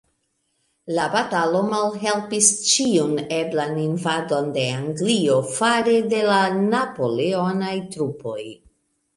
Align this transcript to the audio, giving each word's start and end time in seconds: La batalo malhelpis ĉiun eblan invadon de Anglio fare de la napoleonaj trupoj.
La 0.99 1.03
batalo 1.15 1.59
malhelpis 1.73 2.47
ĉiun 2.71 3.13
eblan 3.39 3.77
invadon 3.83 4.49
de 4.57 4.63
Anglio 4.79 5.37
fare 5.59 5.97
de 6.15 6.23
la 6.33 6.43
napoleonaj 6.57 7.79
trupoj. 7.95 8.41